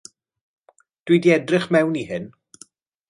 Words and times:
Dw 1.05 1.17
i 1.17 1.19
'di 1.21 1.33
edrych 1.35 1.69
mewn 1.77 2.01
i 2.01 2.03
hyn. 2.13 2.25